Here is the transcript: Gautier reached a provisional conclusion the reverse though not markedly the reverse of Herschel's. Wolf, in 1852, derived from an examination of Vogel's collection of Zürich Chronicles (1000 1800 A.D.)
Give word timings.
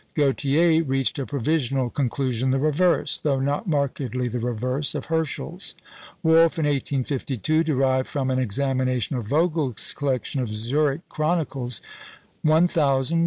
Gautier 0.15 0.81
reached 0.83 1.19
a 1.19 1.27
provisional 1.27 1.91
conclusion 1.91 2.49
the 2.49 2.57
reverse 2.57 3.19
though 3.19 3.39
not 3.39 3.67
markedly 3.67 4.27
the 4.27 4.39
reverse 4.39 4.95
of 4.95 5.05
Herschel's. 5.13 5.75
Wolf, 6.23 6.57
in 6.57 6.65
1852, 6.65 7.63
derived 7.63 8.07
from 8.07 8.31
an 8.31 8.39
examination 8.39 9.15
of 9.15 9.27
Vogel's 9.27 9.93
collection 9.93 10.41
of 10.41 10.49
Zürich 10.49 11.01
Chronicles 11.07 11.81
(1000 12.41 12.49
1800 12.49 13.11
A.D.) 13.11 13.19